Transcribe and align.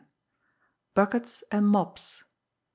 Buckets 0.95 1.43
and 1.51 1.67
Mops. 1.67 2.23